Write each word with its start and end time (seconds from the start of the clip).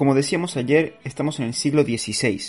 Como 0.00 0.14
decíamos 0.14 0.56
ayer, 0.56 0.96
estamos 1.04 1.40
en 1.40 1.44
el 1.44 1.52
siglo 1.52 1.82
XVI. 1.82 2.40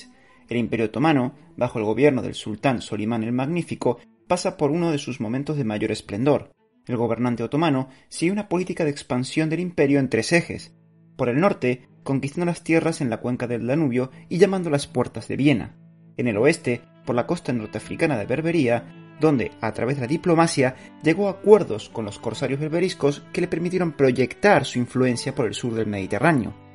El 0.47 0.55
Imperio 0.55 0.85
Otomano, 0.85 1.35
bajo 1.57 1.79
el 1.79 1.83
gobierno 1.83 2.21
del 2.21 2.33
sultán 2.33 2.81
Solimán 2.81 3.23
el 3.23 3.33
Magnífico, 3.33 3.99
pasa 4.25 4.55
por 4.55 4.71
uno 4.71 4.89
de 4.89 4.97
sus 4.97 5.19
momentos 5.19 5.57
de 5.57 5.65
mayor 5.65 5.91
esplendor. 5.91 6.53
El 6.87 6.95
gobernante 6.95 7.43
otomano 7.43 7.89
sigue 8.07 8.31
una 8.31 8.47
política 8.47 8.85
de 8.85 8.91
expansión 8.91 9.49
del 9.49 9.59
imperio 9.59 9.99
en 9.99 10.07
tres 10.07 10.31
ejes. 10.31 10.73
Por 11.17 11.27
el 11.27 11.41
norte, 11.41 11.89
conquistando 12.03 12.45
las 12.45 12.63
tierras 12.63 13.01
en 13.01 13.09
la 13.09 13.19
cuenca 13.19 13.47
del 13.47 13.67
Danubio 13.67 14.11
y 14.29 14.37
llamando 14.37 14.69
las 14.69 14.87
puertas 14.87 15.27
de 15.27 15.35
Viena. 15.35 15.75
En 16.15 16.29
el 16.29 16.37
oeste, 16.37 16.79
por 17.05 17.17
la 17.17 17.27
costa 17.27 17.51
norteafricana 17.51 18.17
de 18.17 18.27
Berbería, 18.27 19.17
donde, 19.19 19.51
a 19.59 19.73
través 19.73 19.97
de 19.97 20.03
la 20.03 20.07
diplomacia, 20.07 20.77
llegó 21.03 21.27
a 21.27 21.31
acuerdos 21.31 21.89
con 21.89 22.05
los 22.05 22.17
corsarios 22.17 22.61
berberiscos 22.61 23.23
que 23.33 23.41
le 23.41 23.49
permitieron 23.49 23.91
proyectar 23.91 24.63
su 24.63 24.79
influencia 24.79 25.35
por 25.35 25.47
el 25.47 25.53
sur 25.53 25.73
del 25.73 25.87
Mediterráneo. 25.87 26.70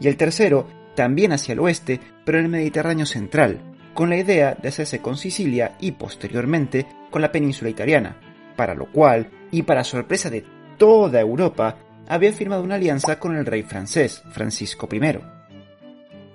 Y 0.00 0.08
el 0.08 0.16
tercero, 0.16 0.66
también 0.96 1.32
hacia 1.32 1.52
el 1.52 1.60
oeste, 1.60 2.00
pero 2.24 2.38
en 2.38 2.46
el 2.46 2.50
Mediterráneo 2.50 3.06
central, 3.06 3.60
con 3.94 4.08
la 4.10 4.16
idea 4.16 4.56
de 4.60 4.68
hacerse 4.68 5.00
con 5.00 5.16
Sicilia 5.16 5.76
y, 5.78 5.92
posteriormente, 5.92 6.86
con 7.10 7.22
la 7.22 7.32
península 7.32 7.70
italiana, 7.70 8.16
para 8.56 8.74
lo 8.74 8.86
cual, 8.90 9.30
y 9.50 9.62
para 9.62 9.84
sorpresa 9.84 10.30
de 10.30 10.44
toda 10.78 11.20
Europa, 11.20 11.76
había 12.08 12.32
firmado 12.32 12.62
una 12.62 12.76
alianza 12.76 13.18
con 13.18 13.36
el 13.36 13.46
rey 13.46 13.62
francés, 13.62 14.22
Francisco 14.32 14.88
I. 14.90 15.00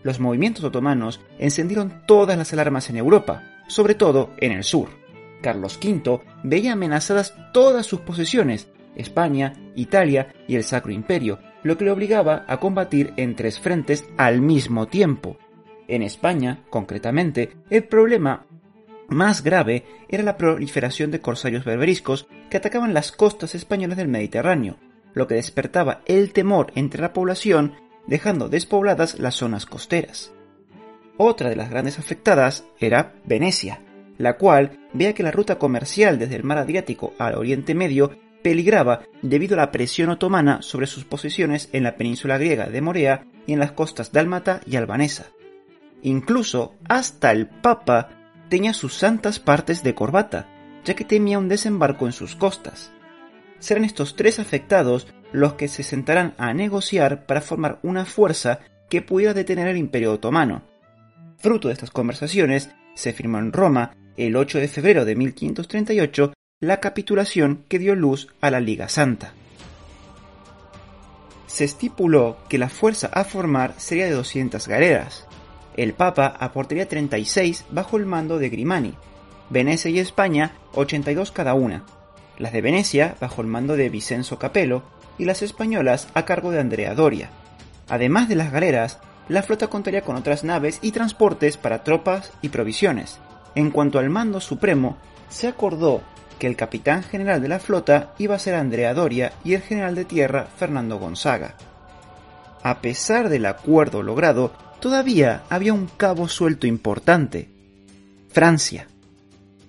Los 0.04 0.20
movimientos 0.20 0.64
otomanos 0.64 1.20
encendieron 1.40 2.04
todas 2.06 2.38
las 2.38 2.54
alarmas 2.54 2.90
en 2.90 2.98
Europa, 2.98 3.44
sobre 3.68 3.96
todo 3.96 4.32
en 4.38 4.52
el 4.52 4.64
sur. 4.64 4.90
Carlos 5.42 5.80
V 5.84 6.22
veía 6.44 6.74
amenazadas 6.74 7.36
todas 7.52 7.86
sus 7.86 8.02
posesiones, 8.02 8.68
España, 8.96 9.54
Italia 9.76 10.34
y 10.48 10.56
el 10.56 10.64
Sacro 10.64 10.92
Imperio, 10.92 11.40
lo 11.66 11.80
que 11.80 11.86
le 11.86 11.90
obligaba 11.90 12.46
a 12.48 12.60
combatir 12.60 13.12
en 13.18 13.36
tres 13.36 13.60
frentes 13.60 14.06
al 14.18 14.40
mismo 14.40 14.86
tiempo. 14.86 15.38
En 15.88 16.04
España, 16.04 16.64
concretamente, 16.70 17.58
el 17.72 17.86
problema 17.86 18.46
más 19.08 19.44
grave 19.44 19.84
era 20.08 20.22
la 20.22 20.38
proliferación 20.38 21.10
de 21.10 21.22
corsarios 21.22 21.66
berberiscos 21.66 22.28
que 22.52 22.58
atacaban 22.58 22.94
las 22.94 23.12
costas 23.12 23.56
españolas 23.56 23.98
del 23.98 24.10
Mediterráneo, 24.10 24.78
lo 25.16 25.26
que 25.26 25.34
despertaba 25.34 26.02
el 26.06 26.34
temor 26.34 26.72
entre 26.76 27.02
la 27.02 27.14
población, 27.14 27.74
dejando 28.06 28.48
despobladas 28.48 29.18
las 29.18 29.34
zonas 29.34 29.66
costeras. 29.66 30.32
Otra 31.18 31.50
de 31.50 31.56
las 31.56 31.72
grandes 31.72 31.98
afectadas 31.98 32.64
era 32.80 33.16
Venecia, 33.26 33.82
la 34.20 34.38
cual 34.38 34.88
veía 34.94 35.14
que 35.14 35.24
la 35.24 35.32
ruta 35.32 35.58
comercial 35.58 36.20
desde 36.20 36.36
el 36.36 36.44
mar 36.44 36.60
Adriático 36.60 37.16
al 37.18 37.34
Oriente 37.34 37.74
Medio 37.74 38.12
peligraba 38.46 39.02
debido 39.24 39.56
a 39.56 39.58
la 39.58 39.72
presión 39.72 40.12
otomana 40.12 40.62
sobre 40.62 40.86
sus 40.86 41.04
posesiones 41.04 41.68
en 41.72 41.82
la 41.82 41.96
península 41.96 42.38
griega 42.38 42.68
de 42.68 42.80
Morea 42.80 43.26
y 43.48 43.54
en 43.54 43.60
las 43.60 43.72
costas 43.72 44.12
dálmata 44.12 44.62
y 44.68 44.76
albanesa. 44.76 45.32
Incluso 46.04 46.76
hasta 46.88 47.32
el 47.32 47.48
Papa 47.48 48.10
tenía 48.48 48.74
sus 48.74 48.94
santas 48.94 49.40
partes 49.40 49.82
de 49.82 49.96
corbata, 49.96 50.48
ya 50.84 50.94
que 50.94 51.06
temía 51.06 51.40
un 51.40 51.48
desembarco 51.48 52.06
en 52.06 52.12
sus 52.12 52.36
costas. 52.36 52.92
Serán 53.58 53.84
estos 53.84 54.16
tres 54.16 54.38
afectados 54.38 55.08
los 55.32 55.54
que 55.54 55.68
se 55.68 55.82
sentarán 55.82 56.36
a 56.38 56.54
negociar 56.54 57.26
para 57.26 57.42
formar 57.42 57.80
una 57.82 58.06
fuerza 58.06 58.60
que 58.92 59.02
pudiera 59.02 59.34
detener 59.34 59.70
el 59.70 59.78
Imperio 59.78 60.14
Otomano. 60.14 60.62
Fruto 61.40 61.70
de 61.70 61.74
estas 61.74 61.90
conversaciones, 61.90 62.70
se 62.94 63.12
firmó 63.12 63.40
en 63.40 63.52
Roma 63.52 63.98
el 64.18 64.36
8 64.36 64.60
de 64.60 64.68
febrero 64.68 65.04
de 65.04 65.16
1538 65.16 66.34
la 66.66 66.80
capitulación 66.80 67.64
que 67.70 67.78
dio 67.78 67.94
luz 67.94 68.28
a 68.42 68.50
la 68.50 68.60
Liga 68.60 68.90
Santa. 68.90 69.34
Se 71.46 71.64
estipuló 71.64 72.38
que 72.50 72.58
la 72.58 72.70
fuerza 72.70 73.08
a 73.14 73.24
formar 73.24 73.76
sería 73.78 74.06
de 74.06 74.12
200 74.12 74.68
galeras. 74.68 75.28
El 75.78 75.94
Papa 75.94 76.36
aportaría 76.40 76.88
36 76.88 77.66
bajo 77.70 77.98
el 77.98 78.08
mando 78.08 78.40
de 78.40 78.50
Grimani, 78.50 78.96
Venecia 79.50 79.92
y 79.92 80.00
España 80.00 80.54
82 80.74 81.32
cada 81.32 81.54
una, 81.54 81.84
las 82.40 82.52
de 82.52 82.62
Venecia 82.62 83.16
bajo 83.22 83.42
el 83.42 83.48
mando 83.48 83.78
de 83.78 83.90
Vicenzo 83.90 84.40
Capello 84.40 84.82
y 85.20 85.26
las 85.26 85.44
españolas 85.44 86.08
a 86.16 86.26
cargo 86.26 86.50
de 86.50 86.60
Andrea 86.60 86.96
Doria. 86.96 87.30
Además 87.90 88.28
de 88.28 88.36
las 88.36 88.52
galeras, 88.52 89.00
la 89.30 89.44
flota 89.44 89.68
contaría 89.68 90.02
con 90.02 90.16
otras 90.16 90.44
naves 90.44 90.80
y 90.82 90.92
transportes 90.92 91.58
para 91.58 91.84
tropas 91.84 92.32
y 92.42 92.50
provisiones. 92.50 93.20
En 93.54 93.70
cuanto 93.70 94.00
al 94.00 94.10
mando 94.10 94.42
supremo, 94.42 94.98
se 95.30 95.48
acordó 95.48 96.02
que 96.36 96.48
el 96.48 96.56
capitán 96.56 97.04
general 97.04 97.42
de 97.42 97.48
la 97.48 97.60
flota 97.60 98.14
iba 98.18 98.36
a 98.36 98.40
ser 98.40 98.56
Andrea 98.56 98.94
Doria 98.94 99.34
y 99.44 99.54
el 99.54 99.62
general 99.62 99.96
de 99.96 100.06
tierra 100.06 100.48
Fernando 100.58 100.98
Gonzaga. 101.00 101.56
A 102.64 102.82
pesar 102.82 103.30
del 103.30 103.46
acuerdo 103.46 104.04
logrado, 104.04 104.52
todavía 104.80 105.44
había 105.50 105.74
un 105.74 105.88
cabo 105.88 106.28
suelto 106.28 106.68
importante. 106.68 107.50
Francia. 108.30 108.88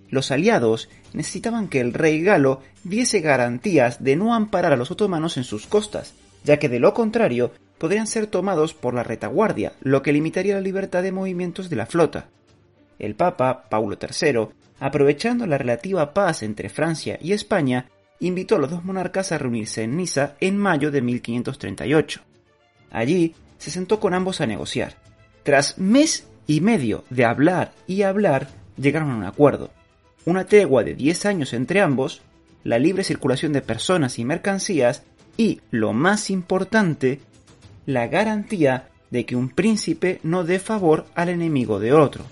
Los 0.08 0.30
aliados 0.30 0.88
necesitaban 1.12 1.68
que 1.68 1.80
el 1.80 1.92
rey 1.92 2.22
galo 2.22 2.62
diese 2.84 3.20
garantías 3.20 4.02
de 4.02 4.16
no 4.16 4.34
amparar 4.34 4.72
a 4.72 4.76
los 4.76 4.90
otomanos 4.90 5.36
en 5.36 5.44
sus 5.44 5.66
costas, 5.66 6.14
ya 6.44 6.58
que 6.58 6.68
de 6.68 6.78
lo 6.78 6.94
contrario 6.94 7.52
podrían 7.78 8.06
ser 8.06 8.26
tomados 8.26 8.74
por 8.74 8.94
la 8.94 9.02
retaguardia, 9.02 9.72
lo 9.80 10.02
que 10.02 10.12
limitaría 10.12 10.54
la 10.54 10.60
libertad 10.60 11.02
de 11.02 11.12
movimientos 11.12 11.68
de 11.68 11.76
la 11.76 11.86
flota. 11.86 12.28
El 12.98 13.14
Papa, 13.14 13.64
Paulo 13.68 13.98
III, 14.00 14.48
aprovechando 14.78 15.46
la 15.46 15.58
relativa 15.58 16.12
paz 16.12 16.42
entre 16.42 16.68
Francia 16.68 17.18
y 17.20 17.32
España, 17.32 17.88
invitó 18.20 18.56
a 18.56 18.58
los 18.58 18.70
dos 18.70 18.84
monarcas 18.84 19.32
a 19.32 19.38
reunirse 19.38 19.82
en 19.82 19.96
Niza 19.96 20.34
en 20.40 20.58
mayo 20.58 20.90
de 20.90 21.02
1538. 21.02 22.20
Allí 22.90 23.34
se 23.58 23.70
sentó 23.70 24.00
con 24.00 24.14
ambos 24.14 24.40
a 24.40 24.46
negociar. 24.46 24.96
Tras 25.42 25.78
mes 25.78 26.26
y 26.46 26.60
medio 26.60 27.04
de 27.10 27.24
hablar 27.24 27.72
y 27.86 28.02
hablar, 28.02 28.48
llegaron 28.76 29.10
a 29.10 29.16
un 29.16 29.24
acuerdo. 29.24 29.70
Una 30.24 30.44
tregua 30.44 30.82
de 30.82 30.94
10 30.94 31.26
años 31.26 31.52
entre 31.52 31.80
ambos, 31.80 32.22
la 32.64 32.78
libre 32.78 33.04
circulación 33.04 33.52
de 33.52 33.62
personas 33.62 34.18
y 34.18 34.24
mercancías 34.24 35.02
y, 35.36 35.60
lo 35.70 35.92
más 35.92 36.30
importante, 36.30 37.20
la 37.84 38.08
garantía 38.08 38.88
de 39.10 39.24
que 39.24 39.36
un 39.36 39.50
príncipe 39.50 40.20
no 40.22 40.44
dé 40.44 40.58
favor 40.58 41.06
al 41.14 41.28
enemigo 41.28 41.78
de 41.78 41.92
otro. 41.92 42.24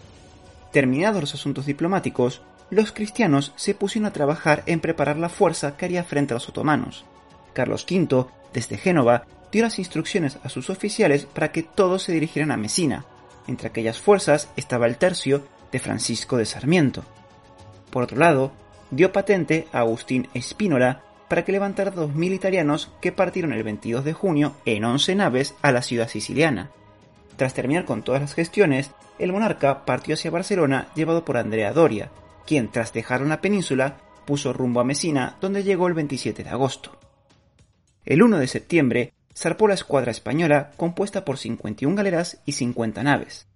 Terminados 0.74 1.20
los 1.20 1.34
asuntos 1.34 1.66
diplomáticos, 1.66 2.42
los 2.68 2.90
cristianos 2.90 3.52
se 3.54 3.76
pusieron 3.76 4.06
a 4.08 4.12
trabajar 4.12 4.64
en 4.66 4.80
preparar 4.80 5.16
la 5.16 5.28
fuerza 5.28 5.76
que 5.76 5.84
haría 5.84 6.02
frente 6.02 6.34
a 6.34 6.36
los 6.36 6.48
otomanos. 6.48 7.04
Carlos 7.52 7.86
V, 7.88 8.26
desde 8.52 8.76
Génova, 8.76 9.24
dio 9.52 9.62
las 9.62 9.78
instrucciones 9.78 10.36
a 10.42 10.48
sus 10.48 10.70
oficiales 10.70 11.26
para 11.26 11.52
que 11.52 11.62
todos 11.62 12.02
se 12.02 12.12
dirigieran 12.12 12.50
a 12.50 12.56
Mesina. 12.56 13.04
Entre 13.46 13.68
aquellas 13.68 14.00
fuerzas 14.00 14.48
estaba 14.56 14.86
el 14.86 14.96
tercio 14.96 15.46
de 15.70 15.78
Francisco 15.78 16.38
de 16.38 16.44
Sarmiento. 16.44 17.04
Por 17.90 18.02
otro 18.02 18.18
lado, 18.18 18.50
dio 18.90 19.12
patente 19.12 19.68
a 19.70 19.78
Agustín 19.78 20.26
Espínola 20.34 21.04
para 21.28 21.44
que 21.44 21.52
levantara 21.52 21.94
2.000 21.94 22.32
italianos 22.34 22.90
que 23.00 23.12
partieron 23.12 23.52
el 23.52 23.62
22 23.62 24.04
de 24.04 24.12
junio 24.12 24.56
en 24.64 24.84
11 24.84 25.14
naves 25.14 25.54
a 25.62 25.70
la 25.70 25.82
ciudad 25.82 26.08
siciliana. 26.08 26.72
Tras 27.36 27.54
terminar 27.54 27.84
con 27.84 28.02
todas 28.02 28.20
las 28.20 28.34
gestiones, 28.34 28.90
el 29.18 29.32
monarca 29.32 29.84
partió 29.84 30.14
hacia 30.14 30.30
Barcelona 30.30 30.88
llevado 30.94 31.24
por 31.24 31.36
Andrea 31.36 31.72
Doria, 31.72 32.10
quien 32.46 32.70
tras 32.70 32.92
dejar 32.92 33.22
una 33.22 33.40
península 33.40 33.98
puso 34.24 34.52
rumbo 34.52 34.80
a 34.80 34.84
Mesina 34.84 35.36
donde 35.40 35.64
llegó 35.64 35.86
el 35.88 35.94
27 35.94 36.44
de 36.44 36.50
agosto. 36.50 36.98
El 38.04 38.22
1 38.22 38.38
de 38.38 38.48
septiembre 38.48 39.12
zarpó 39.36 39.68
la 39.68 39.74
escuadra 39.74 40.10
española 40.10 40.70
compuesta 40.76 41.24
por 41.24 41.38
51 41.38 41.94
galeras 41.94 42.38
y 42.44 42.52
50 42.52 43.02
naves. 43.02 43.46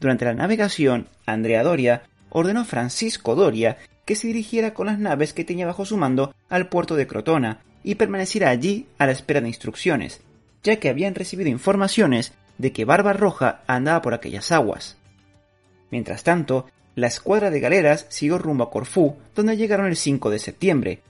Durante 0.00 0.24
la 0.24 0.34
navegación, 0.34 1.08
Andrea 1.26 1.62
Doria 1.62 2.02
ordenó 2.30 2.60
a 2.60 2.64
Francisco 2.64 3.34
Doria 3.34 3.78
que 4.04 4.16
se 4.16 4.28
dirigiera 4.28 4.74
con 4.74 4.86
las 4.86 4.98
naves 4.98 5.32
que 5.32 5.44
tenía 5.44 5.66
bajo 5.66 5.84
su 5.84 5.96
mando 5.96 6.34
al 6.48 6.68
puerto 6.68 6.96
de 6.96 7.06
Crotona 7.06 7.60
y 7.84 7.96
permaneciera 7.96 8.50
allí 8.50 8.86
a 8.98 9.06
la 9.06 9.12
espera 9.12 9.40
de 9.40 9.48
instrucciones, 9.48 10.20
ya 10.62 10.76
que 10.76 10.88
habían 10.88 11.14
recibido 11.14 11.50
informaciones 11.50 12.32
de 12.58 12.72
que 12.72 12.84
Barba 12.84 13.12
Roja 13.12 13.62
andaba 13.66 14.02
por 14.02 14.14
aquellas 14.14 14.52
aguas. 14.52 14.97
Mientras 15.90 16.22
tanto, 16.22 16.66
la 16.94 17.06
escuadra 17.06 17.50
de 17.50 17.60
galeras 17.60 18.06
siguió 18.08 18.38
rumbo 18.38 18.64
a 18.64 18.70
Corfú, 18.70 19.16
donde 19.34 19.56
llegaron 19.56 19.86
el 19.86 19.96
5 19.96 20.30
de 20.30 20.38
septiembre. 20.38 21.02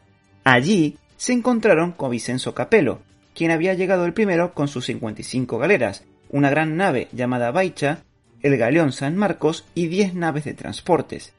Allí 0.45 0.99
se 1.17 1.33
encontraron 1.33 1.93
con 1.93 2.11
Vicenzo 2.11 2.55
Capello, 2.55 3.01
quien 3.35 3.51
había 3.51 3.75
llegado 3.75 4.05
el 4.05 4.13
primero 4.13 4.53
con 4.53 4.69
sus 4.69 4.87
55 4.87 5.59
galeras, 5.59 6.05
una 6.31 6.51
gran 6.51 6.77
nave 6.77 7.09
llamada 7.13 7.51
Baicha, 7.51 8.05
el 8.43 8.57
galeón 8.57 8.93
San 8.93 9.17
Marcos 9.17 9.65
y 9.75 9.87
10 9.89 10.15
naves 10.15 10.45
de 10.45 10.55
transportes, 10.55 11.33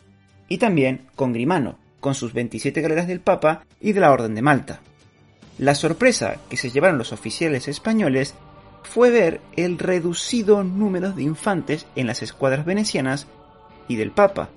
y 0.47 0.57
también 0.57 1.01
con 1.15 1.31
Grimano, 1.31 1.77
con 1.99 2.15
sus 2.15 2.33
27 2.33 2.81
galeras 2.81 3.07
del 3.07 3.19
Papa 3.19 3.65
y 3.79 3.91
de 3.93 3.99
la 3.99 4.11
Orden 4.11 4.35
de 4.35 4.41
Malta. 4.41 4.81
La 5.57 5.75
sorpresa 5.75 6.37
que 6.49 6.57
se 6.57 6.71
llevaron 6.71 6.97
los 6.97 7.11
oficiales 7.11 7.67
españoles 7.67 8.33
fue 8.83 9.09
ver 9.09 9.41
el 9.55 9.77
reducido 9.77 10.63
número 10.63 11.11
de 11.11 11.23
infantes 11.23 11.85
en 11.95 12.07
las 12.07 12.21
escuadras 12.21 12.65
venecianas 12.65 13.27
y 13.87 13.95
del 13.95 14.11
Papa, 14.11 14.49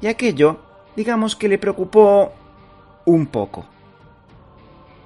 y 0.00 0.06
aquello, 0.06 0.60
digamos 0.96 1.36
que 1.36 1.48
le 1.48 1.58
preocupó 1.58 2.32
un 3.04 3.26
poco. 3.26 3.66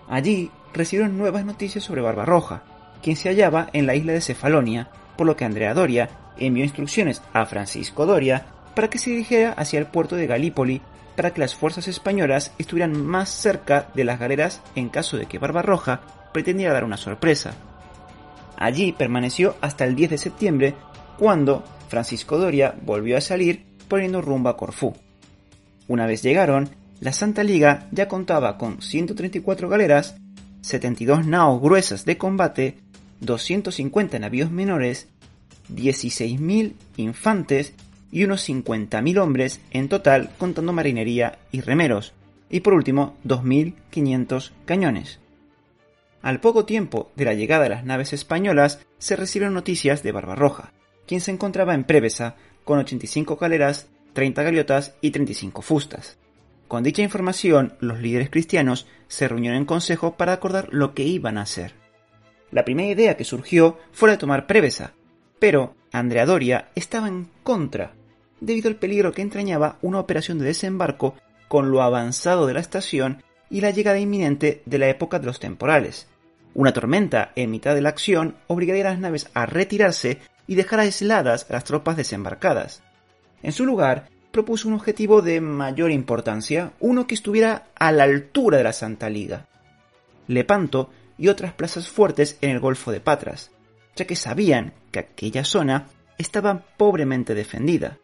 Allí 0.09 0.51
recibieron 0.73 1.17
nuevas 1.17 1.45
noticias 1.45 1.85
sobre 1.85 2.03
Barbarroja, 2.03 2.63
quien 3.03 3.17
se 3.17 3.29
hallaba 3.29 3.69
en 3.73 3.87
la 3.87 3.95
isla 3.95 4.13
de 4.13 4.21
Cefalonia 4.21 4.91
por 5.17 5.27
lo 5.27 5.37
que 5.37 5.45
Andrea 5.45 5.75
Doria 5.75 6.09
envió 6.39 6.65
instrucciones 6.65 7.23
a 7.33 7.45
Francisco 7.45 8.07
Doria 8.07 8.47
para 8.75 8.89
que 8.89 8.99
se 8.99 9.11
dirigiera 9.11 9.53
hacia 9.53 9.79
el 9.79 9.87
puerto 9.87 10.17
de 10.17 10.27
Galípoli 10.27 10.81
para 11.15 11.33
que 11.33 11.41
las 11.41 11.55
fuerzas 11.55 11.89
españolas 11.89 12.55
estuvieran 12.57 13.05
más 13.05 13.29
cerca 13.29 13.89
de 13.95 14.05
las 14.05 14.19
galeras 14.19 14.63
en 14.75 14.89
caso 14.89 15.19
de 15.19 15.27
que 15.27 15.39
Barbarroja 15.39 16.01
pretendiera 16.33 16.73
dar 16.73 16.85
una 16.85 16.97
sorpresa. 16.97 17.55
Allí 18.61 18.93
permaneció 18.93 19.57
hasta 19.63 19.87
el 19.87 19.97
10 19.97 20.11
de 20.11 20.19
septiembre, 20.19 20.75
cuando 21.19 21.65
Francisco 21.89 22.39
Doria 22.39 22.75
volvió 22.85 23.17
a 23.17 23.23
salir 23.23 23.65
poniendo 23.89 24.21
rumbo 24.21 24.51
a 24.51 24.57
Corfú. 24.57 24.95
Una 25.89 26.07
vez 26.07 26.23
llegaron, 26.23 26.69
la 27.01 27.15
Santa 27.15 27.43
Liga 27.43 27.89
ya 27.91 28.07
contaba 28.07 28.59
con 28.59 28.83
134 28.83 29.69
galeras, 29.71 30.15
72 30.61 31.27
naos 31.27 31.61
gruesas 31.63 32.05
de 32.05 32.19
combate, 32.19 32.77
250 33.21 34.19
navíos 34.19 34.51
menores, 34.51 35.09
16.000 35.75 36.75
infantes 36.99 37.73
y 38.13 38.25
unos 38.25 38.47
50.000 38.47 39.19
hombres 39.19 39.61
en 39.71 39.89
total 39.89 40.31
contando 40.37 40.75
marinería 40.75 41.39
y 41.51 41.63
remeros, 41.63 42.13
y 42.51 42.61
por 42.61 42.75
último 42.75 43.17
2.500 43.25 44.51
cañones. 44.67 45.19
Al 46.23 46.41
poco 46.41 46.67
tiempo 46.67 47.11
de 47.17 47.25
la 47.25 47.35
llegada 47.35 47.65
de 47.65 47.71
las 47.71 47.85
naves 47.85 48.13
españolas 48.13 48.81
se 48.99 49.17
recibieron 49.17 49.55
noticias 49.55 50.03
de 50.03 50.13
Barbarroja, 50.13 50.73
quien 51.07 51.21
se 51.21 51.31
encontraba 51.31 51.75
en 51.75 51.85
Prevesa 51.85 52.37
con 52.65 52.79
85 52.79 53.37
galeras, 53.37 53.89
30 54.13 54.43
gaviotas 54.43 54.95
y 55.01 55.13
35 55.13 55.63
fustas. 55.63 56.19
Con 56.69 56.83
dicha 56.83 57.03
información, 57.03 57.75
los 57.81 58.01
líderes 58.01 58.31
cristianos 58.31 58.87
se 59.09 59.27
reunieron 59.29 59.59
en 59.59 59.65
consejo 59.65 60.17
para 60.17 60.35
acordar 60.35 60.69
lo 60.71 60.95
que 60.95 61.05
iban 61.05 61.39
a 61.39 61.43
hacer. 61.43 61.75
La 62.51 62.65
primera 62.65 62.91
idea 62.91 63.17
que 63.17 63.25
surgió 63.25 63.79
fue 63.93 64.09
la 64.09 64.13
de 64.13 64.19
tomar 64.19 64.47
Prevesa, 64.47 64.93
pero 65.39 65.75
Andrea 65.91 66.27
Doria 66.27 66.69
estaba 66.75 67.09
en 67.09 67.29
contra, 67.43 67.95
debido 68.41 68.69
al 68.69 68.77
peligro 68.77 69.13
que 69.13 69.23
entrañaba 69.23 69.79
una 69.83 69.99
operación 69.99 70.39
de 70.39 70.45
desembarco 70.45 71.15
con 71.49 71.71
lo 71.71 71.83
avanzado 71.83 72.47
de 72.47 72.55
la 72.55 72.61
estación 72.61 73.23
y 73.51 73.61
la 73.61 73.71
llegada 73.71 73.99
inminente 73.99 74.63
de 74.65 74.79
la 74.79 74.89
época 74.89 75.19
de 75.19 75.27
los 75.27 75.41
temporales. 75.41 76.07
Una 76.55 76.73
tormenta 76.73 77.33
en 77.37 77.51
mitad 77.51 77.75
de 77.75 77.83
la 77.83 77.91
acción 77.91 78.37
obligaría 78.47 78.87
a 78.87 78.93
las 78.93 79.01
naves 79.01 79.29
a 79.35 79.47
retirarse 79.47 80.19
y 80.47 80.55
dejar 80.55 80.81
aisladas 80.81 81.47
a 81.49 81.55
las 81.55 81.65
tropas 81.65 81.97
desembarcadas. 81.97 82.83
En 83.43 83.53
su 83.53 83.65
lugar, 83.65 84.09
propuso 84.31 84.69
un 84.69 84.75
objetivo 84.75 85.23
de 85.23 85.41
mayor 85.41 85.91
importancia, 85.91 86.73
uno 86.81 87.07
que 87.07 87.15
estuviera 87.15 87.67
a 87.75 87.93
la 87.93 88.05
altura 88.05 88.59
de 88.59 88.65
la 88.65 88.73
Santa 88.73 89.11
Liga. 89.11 89.47
Lepanto 90.27 90.91
y 91.19 91.29
otras 91.29 91.53
plazas 91.53 91.89
fuertes 91.89 92.39
en 92.41 92.51
el 92.51 92.61
Golfo 92.61 92.93
de 92.93 93.01
Patras, 93.01 93.51
ya 93.97 94.07
que 94.07 94.17
sabían 94.17 94.73
que 94.91 95.01
aquella 95.01 95.45
zona 95.45 95.89
estaba 96.19 96.63
pobremente 96.77 97.35
defendida. 97.35 97.99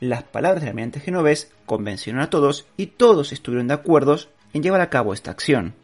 Las 0.00 0.24
palabras 0.24 0.62
del 0.62 0.70
almirante 0.70 1.00
genovés 1.00 1.52
convencieron 1.64 2.20
a 2.20 2.28
todos 2.28 2.66
y 2.76 2.86
todos 2.86 3.32
estuvieron 3.32 3.68
de 3.68 3.74
acuerdo 3.74 4.18
en 4.56 4.62
llevar 4.62 4.80
a 4.80 4.90
cabo 4.90 5.14
esta 5.14 5.30
acción. 5.30 5.74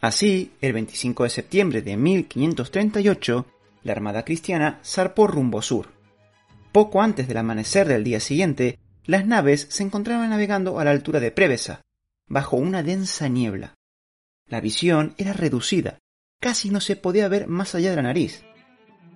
Así, 0.00 0.52
el 0.60 0.72
25 0.72 1.22
de 1.24 1.30
septiembre 1.30 1.82
de 1.82 1.96
1538, 1.96 3.46
la 3.84 3.92
Armada 3.92 4.24
Cristiana 4.24 4.80
zarpó 4.84 5.26
rumbo 5.26 5.62
sur. 5.62 5.92
Poco 6.72 7.02
antes 7.02 7.28
del 7.28 7.36
amanecer 7.36 7.86
del 7.86 8.02
día 8.02 8.18
siguiente, 8.18 8.78
las 9.04 9.26
naves 9.26 9.66
se 9.70 9.82
encontraban 9.82 10.30
navegando 10.30 10.80
a 10.80 10.84
la 10.84 10.90
altura 10.90 11.20
de 11.20 11.30
Prevesa, 11.30 11.82
bajo 12.26 12.56
una 12.56 12.82
densa 12.82 13.28
niebla. 13.28 13.74
La 14.48 14.60
visión 14.60 15.14
era 15.18 15.32
reducida, 15.32 15.98
casi 16.40 16.70
no 16.70 16.80
se 16.80 16.96
podía 16.96 17.28
ver 17.28 17.46
más 17.46 17.74
allá 17.74 17.90
de 17.90 17.96
la 17.96 18.02
nariz. 18.02 18.42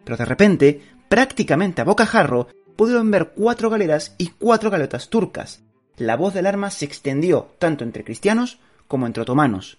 Pero 0.05 0.17
de 0.17 0.25
repente, 0.25 0.83
prácticamente 1.09 1.81
a 1.81 1.85
bocajarro, 1.85 2.49
pudieron 2.77 3.11
ver 3.11 3.33
cuatro 3.35 3.71
galeras 3.71 4.15
y 4.19 4.29
cuatro 4.29 4.71
galeotas 4.71 5.09
turcas. 5.09 5.66
La 5.97 6.17
voz 6.17 6.35
del 6.35 6.47
arma 6.47 6.71
se 6.71 6.85
extendió 6.85 7.55
tanto 7.59 7.85
entre 7.85 8.05
cristianos 8.05 8.59
como 8.87 9.07
entre 9.07 9.23
otomanos. 9.23 9.79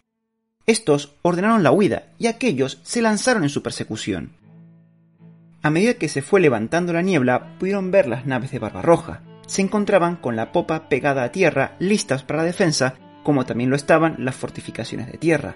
Estos 0.66 1.14
ordenaron 1.22 1.64
la 1.64 1.72
huida 1.72 2.08
y 2.18 2.28
aquellos 2.28 2.80
se 2.84 3.02
lanzaron 3.02 3.44
en 3.44 3.50
su 3.50 3.62
persecución. 3.64 4.32
A 5.62 5.70
medida 5.70 5.94
que 5.94 6.10
se 6.10 6.22
fue 6.22 6.40
levantando 6.40 6.94
la 6.94 7.02
niebla, 7.02 7.58
pudieron 7.60 7.92
ver 7.92 8.08
las 8.08 8.26
naves 8.26 8.52
de 8.52 8.60
Barbarroja. 8.60 9.22
Se 9.46 9.62
encontraban 9.62 10.16
con 10.18 10.36
la 10.36 10.52
popa 10.52 10.90
pegada 10.90 11.24
a 11.24 11.32
tierra, 11.32 11.76
listas 11.80 12.24
para 12.24 12.40
la 12.40 12.46
defensa, 12.46 12.96
como 13.24 13.46
también 13.46 13.70
lo 13.70 13.76
estaban 13.76 14.16
las 14.20 14.36
fortificaciones 14.36 15.12
de 15.12 15.18
tierra. 15.18 15.56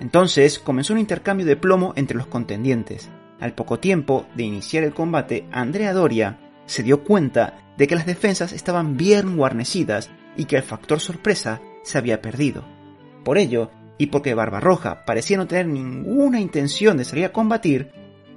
Entonces 0.00 0.58
comenzó 0.58 0.94
un 0.94 0.98
intercambio 0.98 1.46
de 1.46 1.56
plomo 1.56 1.92
entre 1.96 2.16
los 2.16 2.26
contendientes. 2.26 3.08
Al 3.38 3.54
poco 3.54 3.78
tiempo 3.78 4.26
de 4.34 4.44
iniciar 4.44 4.84
el 4.84 4.94
combate, 4.94 5.46
Andrea 5.52 5.92
Doria 5.92 6.38
se 6.66 6.82
dio 6.82 7.04
cuenta 7.04 7.69
de 7.80 7.86
que 7.86 7.94
las 7.94 8.04
defensas 8.04 8.52
estaban 8.52 8.98
bien 8.98 9.38
guarnecidas 9.38 10.10
y 10.36 10.44
que 10.44 10.56
el 10.56 10.62
factor 10.62 11.00
sorpresa 11.00 11.62
se 11.82 11.96
había 11.96 12.20
perdido. 12.20 12.62
Por 13.24 13.38
ello, 13.38 13.70
y 13.96 14.08
porque 14.08 14.34
Barbarroja 14.34 15.06
parecía 15.06 15.38
no 15.38 15.46
tener 15.46 15.66
ninguna 15.66 16.40
intención 16.40 16.98
de 16.98 17.06
salir 17.06 17.24
a 17.24 17.32
combatir, 17.32 17.90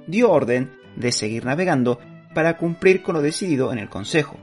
dio 0.06 0.30
orden 0.30 0.72
de 0.96 1.12
seguir 1.12 1.44
navegando 1.44 1.98
para 2.34 2.56
cumplir 2.56 3.02
con 3.02 3.16
lo 3.16 3.20
decidido 3.20 3.70
en 3.70 3.78
el 3.78 3.90
Consejo. 3.90 4.38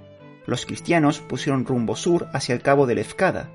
Los 0.45 0.67
cristianos 0.67 1.19
pusieron 1.19 1.65
rumbo 1.65 1.95
sur 1.95 2.27
hacia 2.31 2.53
el 2.53 2.61
cabo 2.61 2.85
de 2.85 2.93
Lefkada. 2.93 3.49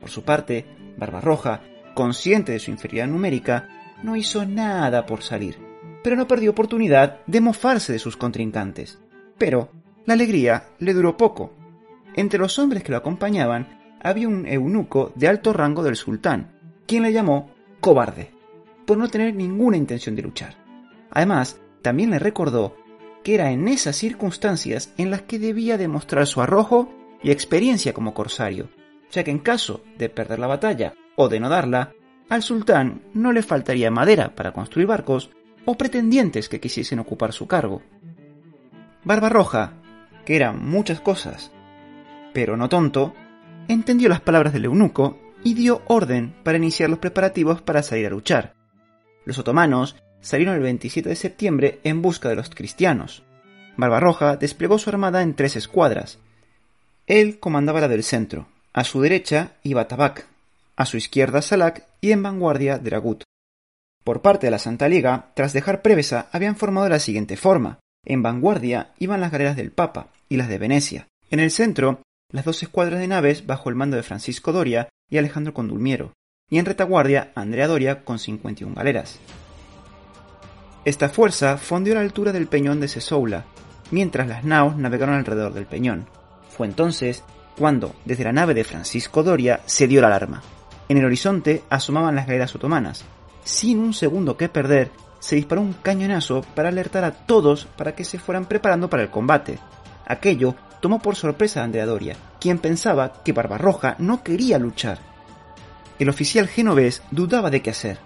Por 0.00 0.10
su 0.10 0.22
parte, 0.22 0.66
Barbarroja, 0.98 1.62
consciente 1.94 2.52
de 2.52 2.60
su 2.60 2.70
inferioridad 2.70 3.08
numérica, 3.08 3.96
no 4.02 4.16
hizo 4.16 4.44
nada 4.44 5.06
por 5.06 5.22
salir 5.22 5.56
pero 6.04 6.16
no 6.16 6.28
perdió 6.28 6.50
oportunidad 6.50 7.20
de 7.26 7.40
mofarse 7.40 7.94
de 7.94 7.98
sus 7.98 8.18
contrincantes. 8.18 8.98
Pero 9.38 9.70
la 10.06 10.14
alegría 10.14 10.68
le 10.78 10.92
duró 10.92 11.16
poco. 11.16 11.52
Entre 12.14 12.38
los 12.38 12.58
hombres 12.58 12.82
que 12.82 12.92
lo 12.92 12.98
acompañaban 12.98 13.80
había 14.02 14.28
un 14.28 14.46
eunuco 14.46 15.12
de 15.14 15.28
alto 15.28 15.52
rango 15.52 15.82
del 15.82 15.96
sultán, 15.96 16.58
quien 16.86 17.02
le 17.02 17.12
llamó 17.12 17.50
cobarde, 17.80 18.30
por 18.86 18.98
no 18.98 19.08
tener 19.08 19.34
ninguna 19.34 19.76
intención 19.76 20.14
de 20.14 20.22
luchar. 20.22 20.56
Además, 21.10 21.60
también 21.82 22.10
le 22.10 22.18
recordó 22.18 22.76
que 23.22 23.34
era 23.34 23.50
en 23.50 23.68
esas 23.68 23.96
circunstancias 23.96 24.92
en 24.98 25.10
las 25.10 25.22
que 25.22 25.38
debía 25.38 25.78
demostrar 25.78 26.26
su 26.26 26.42
arrojo 26.42 26.92
y 27.22 27.30
experiencia 27.30 27.94
como 27.94 28.12
corsario, 28.12 28.68
ya 29.10 29.24
que 29.24 29.30
en 29.30 29.38
caso 29.38 29.82
de 29.96 30.10
perder 30.10 30.38
la 30.38 30.46
batalla 30.46 30.94
o 31.16 31.28
de 31.28 31.40
no 31.40 31.48
darla, 31.48 31.92
al 32.28 32.42
sultán 32.42 33.02
no 33.14 33.32
le 33.32 33.42
faltaría 33.42 33.90
madera 33.90 34.34
para 34.34 34.52
construir 34.52 34.86
barcos 34.86 35.30
o 35.64 35.76
pretendientes 35.76 36.48
que 36.48 36.60
quisiesen 36.60 36.98
ocupar 36.98 37.32
su 37.32 37.46
cargo. 37.46 37.82
Barbarroja, 39.04 39.74
que 40.24 40.36
era 40.36 40.52
muchas 40.52 41.00
cosas, 41.00 41.50
pero 42.32 42.56
no 42.56 42.68
tonto, 42.68 43.14
entendió 43.68 44.08
las 44.08 44.20
palabras 44.20 44.52
del 44.52 44.66
eunuco 44.66 45.18
y 45.42 45.54
dio 45.54 45.82
orden 45.86 46.34
para 46.42 46.58
iniciar 46.58 46.90
los 46.90 46.98
preparativos 46.98 47.62
para 47.62 47.82
salir 47.82 48.06
a 48.06 48.10
luchar. 48.10 48.54
Los 49.24 49.38
otomanos 49.38 49.96
salieron 50.20 50.54
el 50.56 50.62
27 50.62 51.08
de 51.08 51.16
septiembre 51.16 51.80
en 51.84 52.02
busca 52.02 52.28
de 52.28 52.36
los 52.36 52.50
cristianos. 52.50 53.22
Barbarroja 53.76 54.36
desplegó 54.36 54.78
su 54.78 54.90
armada 54.90 55.22
en 55.22 55.34
tres 55.34 55.56
escuadras. 55.56 56.18
Él 57.06 57.38
comandaba 57.38 57.80
la 57.80 57.88
del 57.88 58.02
centro, 58.02 58.48
a 58.72 58.84
su 58.84 59.00
derecha 59.00 59.52
iba 59.62 59.86
Tabak, 59.86 60.26
a 60.76 60.86
su 60.86 60.96
izquierda 60.96 61.42
Salak 61.42 61.86
y 62.00 62.12
en 62.12 62.22
vanguardia 62.22 62.78
Dragut. 62.78 63.22
Por 64.02 64.20
parte 64.20 64.48
de 64.48 64.50
la 64.50 64.58
Santa 64.58 64.88
Liga, 64.88 65.30
tras 65.34 65.52
dejar 65.52 65.82
Prevesa, 65.82 66.28
habían 66.32 66.56
formado 66.56 66.88
la 66.88 66.98
siguiente 66.98 67.36
forma. 67.36 67.78
En 68.04 68.22
vanguardia 68.22 68.92
iban 68.98 69.20
las 69.20 69.32
galeras 69.32 69.56
del 69.56 69.70
Papa 69.70 70.08
y 70.28 70.36
las 70.36 70.48
de 70.48 70.58
Venecia. 70.58 71.08
En 71.30 71.40
el 71.40 71.50
centro, 71.50 72.02
las 72.30 72.44
dos 72.44 72.62
escuadras 72.62 73.00
de 73.00 73.08
naves 73.08 73.46
bajo 73.46 73.68
el 73.68 73.74
mando 73.74 73.96
de 73.96 74.02
Francisco 74.02 74.52
Doria 74.52 74.88
y 75.08 75.18
Alejandro 75.18 75.54
Condulmiero. 75.54 76.12
Y 76.50 76.58
en 76.58 76.66
retaguardia, 76.66 77.32
Andrea 77.34 77.66
Doria 77.66 78.04
con 78.04 78.18
51 78.18 78.74
galeras. 78.74 79.18
Esta 80.84 81.08
fuerza 81.08 81.56
fondió 81.56 81.94
a 81.94 81.96
la 81.96 82.02
altura 82.02 82.32
del 82.32 82.46
peñón 82.46 82.80
de 82.80 82.88
Sesoula, 82.88 83.46
mientras 83.90 84.28
las 84.28 84.44
naos 84.44 84.76
navegaron 84.76 85.14
alrededor 85.14 85.54
del 85.54 85.66
peñón. 85.66 86.06
Fue 86.50 86.66
entonces 86.66 87.24
cuando, 87.56 87.94
desde 88.04 88.24
la 88.24 88.32
nave 88.32 88.52
de 88.52 88.64
Francisco 88.64 89.22
Doria, 89.22 89.60
se 89.64 89.86
dio 89.86 90.00
la 90.00 90.08
alarma. 90.08 90.42
En 90.88 90.98
el 90.98 91.04
horizonte 91.04 91.62
asomaban 91.70 92.14
las 92.14 92.26
galeras 92.26 92.54
otomanas, 92.54 93.04
sin 93.44 93.78
un 93.78 93.94
segundo 93.94 94.36
que 94.36 94.48
perder, 94.48 94.90
se 95.24 95.36
disparó 95.36 95.62
un 95.62 95.72
cañonazo 95.72 96.42
para 96.54 96.68
alertar 96.68 97.02
a 97.02 97.12
todos 97.12 97.64
para 97.64 97.94
que 97.94 98.04
se 98.04 98.18
fueran 98.18 98.44
preparando 98.44 98.90
para 98.90 99.02
el 99.02 99.08
combate. 99.08 99.58
Aquello 100.06 100.54
tomó 100.82 100.98
por 100.98 101.16
sorpresa 101.16 101.62
a 101.62 101.64
Andrea 101.64 101.86
Doria, 101.86 102.14
quien 102.38 102.58
pensaba 102.58 103.22
que 103.24 103.32
Barbarroja 103.32 103.96
no 103.98 104.22
quería 104.22 104.58
luchar. 104.58 104.98
El 105.98 106.10
oficial 106.10 106.46
genovés 106.46 107.00
dudaba 107.10 107.48
de 107.48 107.62
qué 107.62 107.70
hacer. 107.70 107.96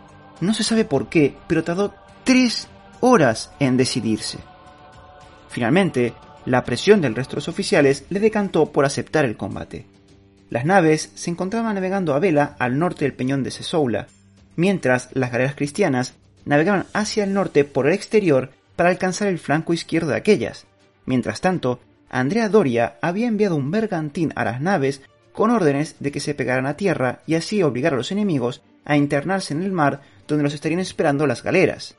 No 0.41 0.55
se 0.55 0.63
sabe 0.63 0.85
por 0.85 1.09
qué, 1.09 1.35
pero 1.49 1.65
tardó 1.65 1.93
tres 2.23 2.69
horas 3.01 3.51
en 3.59 3.77
decidirse. 3.77 4.39
Finalmente, 5.49 6.15
la 6.45 6.63
presión 6.63 7.01
del 7.01 7.17
resto 7.17 7.33
de 7.33 7.39
los 7.39 7.49
oficiales 7.49 8.05
le 8.11 8.21
decantó 8.21 8.71
por 8.71 8.85
aceptar 8.85 9.25
el 9.25 9.37
combate. 9.37 9.87
Las 10.51 10.65
naves 10.65 11.11
se 11.17 11.31
encontraban 11.31 11.75
navegando 11.75 12.15
a 12.15 12.21
vela 12.21 12.55
al 12.61 12.79
norte 12.79 13.07
del 13.07 13.15
peñón 13.15 13.43
de 13.43 13.51
Sesoula, 13.51 14.07
mientras 14.55 15.09
las 15.15 15.33
galeras 15.33 15.57
cristianas 15.57 16.15
navegaban 16.45 16.87
hacia 16.93 17.25
el 17.25 17.35
norte 17.35 17.65
por 17.65 17.87
el 17.87 17.93
exterior 17.93 18.51
para 18.77 18.91
alcanzar 18.91 19.29
el 19.29 19.39
flanco 19.39 19.73
izquierdo 19.73 20.11
de 20.11 20.17
aquellas. 20.17 20.67
Mientras 21.05 21.41
tanto, 21.41 21.81
Andrea 22.11 22.49
Doria 22.49 22.97
había 23.01 23.27
enviado 23.27 23.57
un 23.57 23.71
bergantín 23.71 24.33
a 24.37 24.45
las 24.45 24.61
naves 24.61 25.03
con 25.33 25.51
órdenes 25.51 25.97
de 26.01 26.11
que 26.11 26.21
se 26.21 26.35
pegaran 26.35 26.67
a 26.67 26.77
tierra 26.77 27.21
y 27.27 27.35
así 27.35 27.63
obligar 27.63 27.95
a 27.95 27.97
los 27.97 28.13
enemigos 28.13 28.63
a 28.85 28.97
internarse 28.97 29.55
en 29.55 29.63
el 29.63 29.73
mar 29.73 30.01
donde 30.27 30.43
los 30.45 30.55
estarían 30.55 30.81
esperando 30.81 31.27
las 31.27 31.43
galeras. 31.43 31.97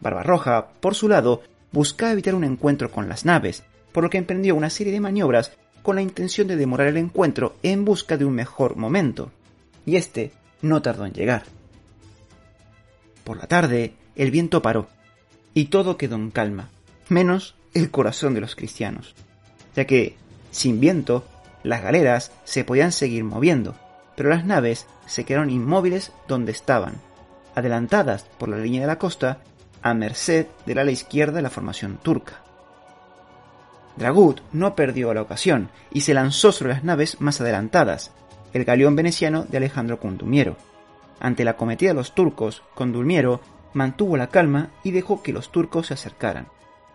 Barbarroja, 0.00 0.68
por 0.80 0.94
su 0.94 1.08
lado, 1.08 1.42
buscaba 1.72 2.12
evitar 2.12 2.34
un 2.34 2.44
encuentro 2.44 2.90
con 2.90 3.08
las 3.08 3.24
naves, 3.24 3.64
por 3.92 4.04
lo 4.04 4.10
que 4.10 4.18
emprendió 4.18 4.54
una 4.54 4.70
serie 4.70 4.92
de 4.92 5.00
maniobras 5.00 5.52
con 5.82 5.96
la 5.96 6.02
intención 6.02 6.48
de 6.48 6.56
demorar 6.56 6.88
el 6.88 6.96
encuentro 6.96 7.56
en 7.62 7.84
busca 7.84 8.16
de 8.16 8.24
un 8.24 8.34
mejor 8.34 8.76
momento. 8.76 9.30
Y 9.84 9.96
este 9.96 10.32
no 10.62 10.82
tardó 10.82 11.06
en 11.06 11.12
llegar. 11.12 11.44
Por 13.26 13.38
la 13.38 13.48
tarde, 13.48 13.92
el 14.14 14.30
viento 14.30 14.62
paró, 14.62 14.86
y 15.52 15.64
todo 15.64 15.96
quedó 15.96 16.14
en 16.14 16.30
calma, 16.30 16.68
menos 17.08 17.56
el 17.74 17.90
corazón 17.90 18.34
de 18.34 18.40
los 18.40 18.54
cristianos, 18.54 19.16
ya 19.74 19.84
que, 19.84 20.14
sin 20.52 20.78
viento, 20.78 21.24
las 21.64 21.82
galeras 21.82 22.30
se 22.44 22.62
podían 22.62 22.92
seguir 22.92 23.24
moviendo, 23.24 23.74
pero 24.14 24.28
las 24.28 24.44
naves 24.44 24.86
se 25.06 25.24
quedaron 25.24 25.50
inmóviles 25.50 26.12
donde 26.28 26.52
estaban, 26.52 27.00
adelantadas 27.56 28.22
por 28.38 28.48
la 28.48 28.58
línea 28.58 28.82
de 28.82 28.86
la 28.86 29.00
costa 29.00 29.40
a 29.82 29.92
merced 29.92 30.46
del 30.64 30.78
ala 30.78 30.92
izquierda 30.92 31.38
de 31.38 31.42
la 31.42 31.50
formación 31.50 31.98
turca. 32.00 32.44
Dragut 33.96 34.40
no 34.52 34.76
perdió 34.76 35.12
la 35.12 35.22
ocasión 35.22 35.68
y 35.90 36.02
se 36.02 36.14
lanzó 36.14 36.52
sobre 36.52 36.74
las 36.74 36.84
naves 36.84 37.20
más 37.20 37.40
adelantadas, 37.40 38.12
el 38.52 38.64
galeón 38.64 38.94
veneciano 38.94 39.44
de 39.46 39.56
Alejandro 39.56 39.98
Condumiero. 39.98 40.56
Ante 41.20 41.44
la 41.44 41.56
cometida 41.56 41.90
de 41.90 41.94
los 41.94 42.14
turcos, 42.14 42.62
Condulmiero 42.74 43.40
mantuvo 43.72 44.16
la 44.16 44.28
calma 44.28 44.70
y 44.82 44.90
dejó 44.90 45.22
que 45.22 45.32
los 45.32 45.50
turcos 45.50 45.88
se 45.88 45.94
acercaran. 45.94 46.48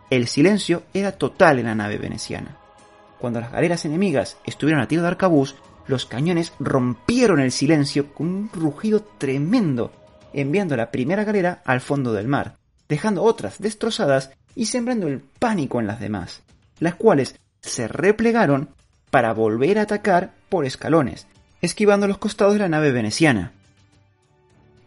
El 0.09 0.27
silencio 0.27 0.83
era 0.93 1.13
total 1.13 1.59
en 1.59 1.65
la 1.65 1.75
nave 1.75 1.97
veneciana. 1.97 2.57
Cuando 3.19 3.39
las 3.39 3.51
galeras 3.51 3.85
enemigas 3.85 4.37
estuvieron 4.45 4.81
a 4.81 4.87
tiro 4.87 5.03
de 5.03 5.07
arcabuz, 5.07 5.55
los 5.87 6.05
cañones 6.05 6.53
rompieron 6.59 7.39
el 7.39 7.51
silencio 7.51 8.13
con 8.13 8.27
un 8.27 8.49
rugido 8.51 9.01
tremendo, 9.17 9.91
enviando 10.33 10.75
la 10.75 10.91
primera 10.91 11.23
galera 11.23 11.61
al 11.65 11.81
fondo 11.81 12.13
del 12.13 12.27
mar, 12.27 12.57
dejando 12.89 13.23
otras 13.23 13.59
destrozadas 13.59 14.31
y 14.55 14.65
sembrando 14.65 15.07
el 15.07 15.19
pánico 15.19 15.79
en 15.79 15.87
las 15.87 15.99
demás, 15.99 16.41
las 16.79 16.95
cuales 16.95 17.39
se 17.61 17.87
replegaron 17.87 18.69
para 19.11 19.33
volver 19.33 19.79
a 19.79 19.83
atacar 19.83 20.33
por 20.49 20.65
escalones, 20.65 21.27
esquivando 21.61 22.07
los 22.07 22.17
costados 22.17 22.53
de 22.53 22.59
la 22.59 22.69
nave 22.69 22.91
veneciana. 22.91 23.53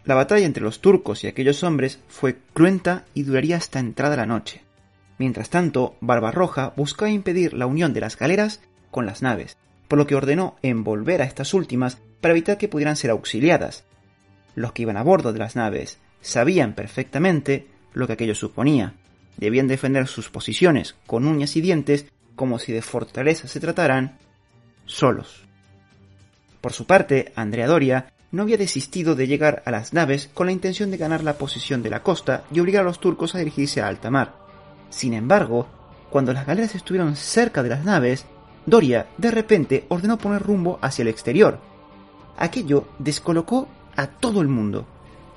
La 0.04 0.14
batalla 0.14 0.44
entre 0.44 0.62
los 0.62 0.80
turcos 0.80 1.24
y 1.24 1.26
aquellos 1.26 1.62
hombres 1.62 1.98
fue 2.08 2.36
cruenta 2.52 3.04
y 3.14 3.22
duraría 3.22 3.56
hasta 3.56 3.78
entrada 3.78 4.16
la 4.16 4.26
noche. 4.26 4.62
Mientras 5.18 5.48
tanto, 5.48 5.96
Barbarroja 6.00 6.74
buscaba 6.76 7.10
impedir 7.10 7.54
la 7.54 7.66
unión 7.66 7.94
de 7.94 8.00
las 8.00 8.18
galeras 8.18 8.60
con 8.90 9.06
las 9.06 9.22
naves, 9.22 9.56
por 9.88 9.98
lo 9.98 10.06
que 10.06 10.14
ordenó 10.14 10.56
envolver 10.62 11.22
a 11.22 11.24
estas 11.24 11.54
últimas 11.54 11.98
para 12.20 12.32
evitar 12.32 12.58
que 12.58 12.68
pudieran 12.68 12.96
ser 12.96 13.10
auxiliadas. 13.10 13.84
Los 14.54 14.72
que 14.72 14.82
iban 14.82 14.96
a 14.96 15.02
bordo 15.02 15.32
de 15.32 15.38
las 15.38 15.56
naves 15.56 15.98
sabían 16.20 16.74
perfectamente 16.74 17.66
lo 17.92 18.06
que 18.06 18.14
aquello 18.14 18.34
suponía. 18.34 18.94
Debían 19.36 19.68
defender 19.68 20.06
sus 20.06 20.30
posiciones 20.30 20.94
con 21.06 21.26
uñas 21.26 21.56
y 21.56 21.60
dientes 21.60 22.06
como 22.36 22.58
si 22.58 22.72
de 22.72 22.82
fortaleza 22.82 23.48
se 23.48 23.60
trataran 23.60 24.18
solos. 24.86 25.42
Por 26.60 26.72
su 26.72 26.86
parte, 26.86 27.32
Andrea 27.36 27.66
Doria 27.66 28.13
no 28.34 28.42
había 28.42 28.56
desistido 28.56 29.14
de 29.14 29.26
llegar 29.26 29.62
a 29.64 29.70
las 29.70 29.92
naves 29.92 30.28
con 30.34 30.46
la 30.46 30.52
intención 30.52 30.90
de 30.90 30.96
ganar 30.96 31.22
la 31.22 31.38
posición 31.38 31.82
de 31.82 31.90
la 31.90 32.02
costa 32.02 32.44
y 32.50 32.58
obligar 32.58 32.82
a 32.82 32.84
los 32.84 32.98
turcos 32.98 33.34
a 33.34 33.38
dirigirse 33.38 33.80
a 33.80 33.86
alta 33.86 34.10
mar. 34.10 34.34
Sin 34.90 35.14
embargo, 35.14 35.68
cuando 36.10 36.32
las 36.32 36.44
galeras 36.44 36.74
estuvieron 36.74 37.14
cerca 37.14 37.62
de 37.62 37.68
las 37.68 37.84
naves, 37.84 38.26
Doria 38.66 39.06
de 39.18 39.30
repente 39.30 39.86
ordenó 39.88 40.18
poner 40.18 40.42
rumbo 40.42 40.78
hacia 40.82 41.02
el 41.02 41.08
exterior. 41.08 41.60
Aquello 42.36 42.88
descolocó 42.98 43.68
a 43.94 44.08
todo 44.08 44.40
el 44.40 44.48
mundo. 44.48 44.84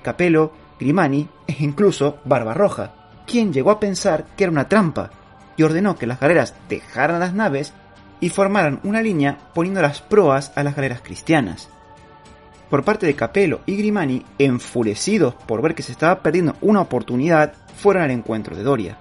Capello, 0.01 0.51
Grimani 0.79 1.27
e 1.45 1.55
incluso 1.59 2.17
Barbarroja, 2.25 2.95
quien 3.27 3.53
llegó 3.53 3.69
a 3.69 3.79
pensar 3.79 4.25
que 4.35 4.45
era 4.45 4.51
una 4.51 4.69
trampa 4.69 5.11
y 5.55 5.63
ordenó 5.63 5.95
que 5.97 6.07
las 6.07 6.19
galeras 6.19 6.55
dejaran 6.67 7.19
las 7.19 7.33
naves 7.33 7.73
y 8.19 8.29
formaran 8.29 8.79
una 8.83 9.01
línea 9.01 9.37
poniendo 9.53 9.81
las 9.83 10.01
proas 10.01 10.51
a 10.55 10.63
las 10.63 10.75
galeras 10.75 11.01
cristianas. 11.01 11.69
Por 12.69 12.83
parte 12.83 13.05
de 13.05 13.15
Capello 13.15 13.61
y 13.65 13.77
Grimani, 13.77 14.25
enfurecidos 14.39 15.35
por 15.35 15.61
ver 15.61 15.73
que 15.73 15.83
se 15.83 15.93
estaba 15.93 16.21
perdiendo 16.21 16.55
una 16.59 16.81
oportunidad, 16.81 17.53
fueron 17.77 18.03
al 18.03 18.11
encuentro 18.11 18.55
de 18.57 18.63
Doria. 18.63 18.97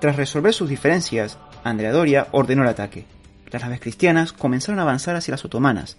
Tras 0.00 0.16
resolver 0.16 0.52
sus 0.52 0.68
diferencias, 0.68 1.38
Andrea 1.64 1.92
Doria 1.92 2.28
ordenó 2.32 2.62
el 2.62 2.68
ataque. 2.68 3.06
Las 3.50 3.62
naves 3.62 3.80
cristianas 3.80 4.32
comenzaron 4.32 4.78
a 4.78 4.82
avanzar 4.82 5.16
hacia 5.16 5.32
las 5.32 5.44
otomanas. 5.44 5.96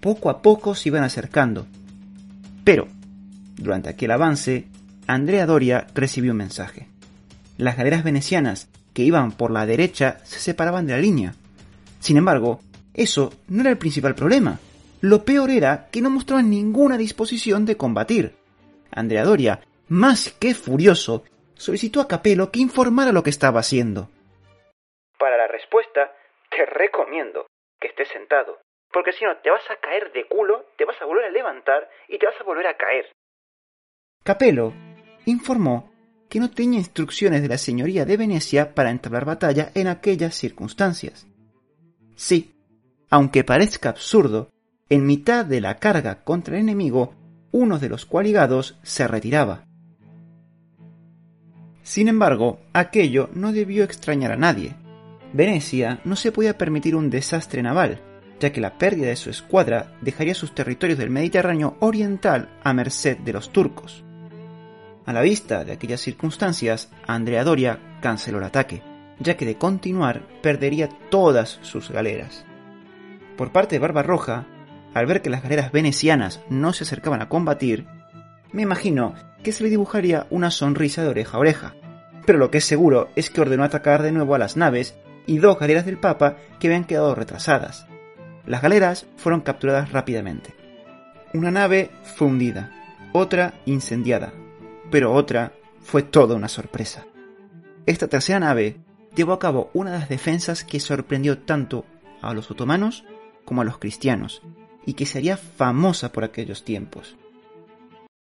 Poco 0.00 0.30
a 0.30 0.42
poco 0.42 0.74
se 0.74 0.88
iban 0.88 1.04
acercando. 1.04 1.66
Pero, 2.64 2.88
durante 3.56 3.88
aquel 3.88 4.10
avance, 4.10 4.66
Andrea 5.06 5.46
Doria 5.46 5.86
recibió 5.94 6.32
un 6.32 6.38
mensaje. 6.38 6.88
Las 7.56 7.76
galeras 7.76 8.02
venecianas 8.02 8.68
que 8.92 9.04
iban 9.04 9.30
por 9.30 9.52
la 9.52 9.64
derecha 9.64 10.18
se 10.24 10.40
separaban 10.40 10.86
de 10.86 10.92
la 10.94 10.98
línea. 10.98 11.34
Sin 12.00 12.16
embargo, 12.16 12.60
eso 12.94 13.32
no 13.46 13.60
era 13.60 13.70
el 13.70 13.78
principal 13.78 14.16
problema. 14.16 14.58
Lo 15.00 15.24
peor 15.24 15.50
era 15.50 15.88
que 15.92 16.00
no 16.00 16.10
mostraban 16.10 16.50
ninguna 16.50 16.96
disposición 16.96 17.64
de 17.66 17.76
combatir. 17.76 18.34
Andrea 18.90 19.24
Doria, 19.24 19.60
más 19.88 20.32
que 20.32 20.54
furioso, 20.54 21.24
solicitó 21.54 22.00
a 22.00 22.08
Capello 22.08 22.50
que 22.50 22.60
informara 22.60 23.12
lo 23.12 23.22
que 23.22 23.30
estaba 23.30 23.60
haciendo. 23.60 24.08
Para 25.18 25.36
la 25.36 25.46
respuesta, 25.46 26.12
te 26.50 26.66
recomiendo 26.66 27.46
que 27.80 27.88
estés 27.88 28.08
sentado, 28.08 28.58
porque 28.92 29.12
si 29.12 29.24
no 29.24 29.36
te 29.38 29.50
vas 29.50 29.62
a 29.70 29.76
caer 29.76 30.12
de 30.12 30.26
culo, 30.26 30.66
te 30.76 30.84
vas 30.84 31.00
a 31.00 31.04
volver 31.04 31.26
a 31.26 31.30
levantar 31.30 31.88
y 32.08 32.18
te 32.18 32.26
vas 32.26 32.40
a 32.40 32.44
volver 32.44 32.66
a 32.66 32.76
caer. 32.76 33.06
Capello 34.24 34.72
informó 35.26 35.92
que 36.28 36.40
no 36.40 36.50
tenía 36.50 36.78
instrucciones 36.78 37.42
de 37.42 37.48
la 37.48 37.58
señoría 37.58 38.04
de 38.04 38.16
Venecia 38.16 38.74
para 38.74 38.90
entablar 38.90 39.24
batalla 39.24 39.70
en 39.74 39.86
aquellas 39.86 40.34
circunstancias. 40.34 41.26
Sí, 42.16 42.54
aunque 43.10 43.44
parezca 43.44 43.88
absurdo, 43.88 44.50
en 44.90 45.06
mitad 45.06 45.44
de 45.44 45.60
la 45.60 45.76
carga 45.76 46.22
contra 46.24 46.56
el 46.56 46.62
enemigo, 46.62 47.14
uno 47.50 47.78
de 47.78 47.88
los 47.88 48.06
coaligados 48.06 48.78
se 48.82 49.06
retiraba. 49.06 49.64
Sin 51.82 52.08
embargo, 52.08 52.60
aquello 52.72 53.30
no 53.34 53.52
debió 53.52 53.84
extrañar 53.84 54.32
a 54.32 54.36
nadie. 54.36 54.74
Venecia 55.32 56.00
no 56.04 56.16
se 56.16 56.32
podía 56.32 56.56
permitir 56.56 56.94
un 56.96 57.10
desastre 57.10 57.62
naval, 57.62 58.00
ya 58.40 58.52
que 58.52 58.60
la 58.60 58.78
pérdida 58.78 59.08
de 59.08 59.16
su 59.16 59.30
escuadra 59.30 59.96
dejaría 60.00 60.34
sus 60.34 60.54
territorios 60.54 60.98
del 60.98 61.10
Mediterráneo 61.10 61.76
oriental 61.80 62.50
a 62.62 62.72
merced 62.72 63.18
de 63.18 63.32
los 63.32 63.50
turcos. 63.52 64.04
A 65.04 65.12
la 65.12 65.22
vista 65.22 65.64
de 65.64 65.72
aquellas 65.72 66.00
circunstancias, 66.00 66.90
Andrea 67.06 67.44
Doria 67.44 67.78
canceló 68.00 68.38
el 68.38 68.44
ataque, 68.44 68.82
ya 69.18 69.36
que 69.36 69.46
de 69.46 69.56
continuar 69.56 70.22
perdería 70.42 70.88
todas 71.10 71.58
sus 71.62 71.90
galeras. 71.90 72.44
Por 73.36 73.50
parte 73.50 73.76
de 73.76 73.80
Barbarroja, 73.80 74.46
al 74.94 75.06
ver 75.06 75.22
que 75.22 75.30
las 75.30 75.42
galeras 75.42 75.72
venecianas 75.72 76.40
no 76.48 76.72
se 76.72 76.84
acercaban 76.84 77.22
a 77.22 77.28
combatir, 77.28 77.86
me 78.52 78.62
imagino 78.62 79.14
que 79.42 79.52
se 79.52 79.62
le 79.62 79.70
dibujaría 79.70 80.26
una 80.30 80.50
sonrisa 80.50 81.02
de 81.02 81.08
oreja 81.08 81.36
a 81.36 81.40
oreja. 81.40 81.74
Pero 82.26 82.38
lo 82.38 82.50
que 82.50 82.58
es 82.58 82.64
seguro 82.64 83.08
es 83.16 83.30
que 83.30 83.40
ordenó 83.40 83.64
atacar 83.64 84.02
de 84.02 84.12
nuevo 84.12 84.34
a 84.34 84.38
las 84.38 84.56
naves 84.56 84.96
y 85.26 85.38
dos 85.38 85.58
galeras 85.58 85.86
del 85.86 85.98
Papa 85.98 86.36
que 86.58 86.68
habían 86.68 86.84
quedado 86.84 87.14
retrasadas. 87.14 87.86
Las 88.46 88.62
galeras 88.62 89.06
fueron 89.16 89.42
capturadas 89.42 89.92
rápidamente. 89.92 90.54
Una 91.34 91.50
nave 91.50 91.90
fue 92.16 92.28
hundida, 92.28 92.72
otra 93.12 93.54
incendiada, 93.66 94.32
pero 94.90 95.12
otra 95.12 95.52
fue 95.80 96.02
toda 96.02 96.34
una 96.34 96.48
sorpresa. 96.48 97.06
Esta 97.86 98.08
tercera 98.08 98.40
nave 98.40 98.78
llevó 99.14 99.32
a 99.32 99.38
cabo 99.38 99.70
una 99.74 99.92
de 99.92 99.98
las 99.98 100.08
defensas 100.08 100.64
que 100.64 100.80
sorprendió 100.80 101.38
tanto 101.38 101.84
a 102.22 102.32
los 102.34 102.50
otomanos 102.50 103.04
como 103.44 103.62
a 103.62 103.64
los 103.64 103.78
cristianos, 103.78 104.42
y 104.88 104.94
que 104.94 105.04
sería 105.04 105.36
famosa 105.36 106.12
por 106.12 106.24
aquellos 106.24 106.64
tiempos. 106.64 107.14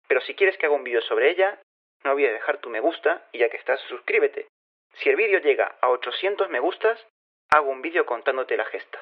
Pero 0.08 0.20
si 0.22 0.34
quieres 0.34 0.58
que 0.58 0.66
haga 0.66 0.74
un 0.74 0.82
vídeo 0.82 1.00
sobre 1.02 1.30
ella, 1.30 1.56
no 2.02 2.10
olvides 2.10 2.32
dejar 2.32 2.58
tu 2.60 2.68
me 2.68 2.80
gusta 2.80 3.28
y 3.32 3.38
ya 3.38 3.48
que 3.48 3.58
estás, 3.58 3.78
suscríbete. 3.88 4.48
Si 5.00 5.08
el 5.08 5.14
vídeo 5.14 5.38
llega 5.38 5.76
a 5.80 5.88
800 5.90 6.50
me 6.50 6.58
gustas, 6.58 6.98
hago 7.50 7.70
un 7.70 7.80
vídeo 7.80 8.04
contándote 8.04 8.56
la 8.56 8.64
gesta. 8.64 8.98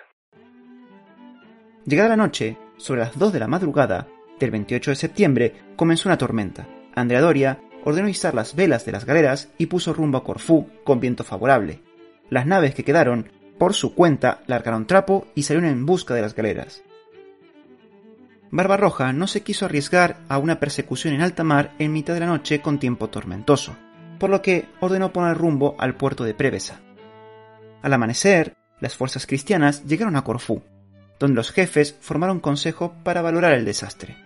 Llegada 1.86 2.10
la 2.10 2.16
noche, 2.16 2.58
sobre 2.76 3.00
las 3.00 3.18
2 3.18 3.32
de 3.32 3.40
la 3.40 3.48
madrugada 3.48 4.06
del 4.38 4.50
28 4.50 4.90
de 4.90 4.96
septiembre, 4.96 5.52
comenzó 5.76 6.10
una 6.10 6.18
tormenta. 6.18 6.66
Andrea 6.94 7.22
Doria 7.22 7.58
ordenó 7.86 8.10
izar 8.10 8.34
las 8.34 8.54
velas 8.54 8.84
de 8.84 8.92
las 8.92 9.06
galeras 9.06 9.50
y 9.56 9.64
puso 9.66 9.94
rumbo 9.94 10.18
a 10.18 10.24
Corfú 10.24 10.68
con 10.84 11.00
viento 11.00 11.24
favorable. 11.24 11.80
Las 12.28 12.44
naves 12.44 12.74
que 12.74 12.84
quedaron, 12.84 13.30
por 13.58 13.72
su 13.72 13.94
cuenta, 13.94 14.42
largaron 14.46 14.86
trapo 14.86 15.26
y 15.34 15.44
salieron 15.44 15.70
en 15.70 15.86
busca 15.86 16.12
de 16.12 16.20
las 16.20 16.34
galeras. 16.34 16.82
Barbarroja 18.50 19.12
no 19.12 19.26
se 19.26 19.42
quiso 19.42 19.64
arriesgar 19.64 20.18
a 20.28 20.38
una 20.38 20.60
persecución 20.60 21.14
en 21.14 21.20
alta 21.20 21.44
mar 21.44 21.74
en 21.78 21.92
mitad 21.92 22.14
de 22.14 22.20
la 22.20 22.26
noche 22.26 22.60
con 22.60 22.78
tiempo 22.78 23.08
tormentoso. 23.08 23.76
por 24.18 24.30
lo 24.30 24.42
que 24.42 24.66
ordenó 24.80 25.12
poner 25.12 25.36
rumbo 25.36 25.76
al 25.78 25.94
puerto 25.94 26.24
de 26.24 26.34
Prevesa. 26.34 26.80
Al 27.82 27.92
amanecer, 27.92 28.56
las 28.80 28.96
fuerzas 28.96 29.26
cristianas 29.26 29.84
llegaron 29.84 30.16
a 30.16 30.24
Corfú, 30.24 30.62
donde 31.18 31.36
los 31.36 31.52
jefes 31.52 31.96
formaron 32.00 32.40
consejo 32.40 32.94
para 33.04 33.22
valorar 33.22 33.52
el 33.52 33.64
desastre. 33.64 34.16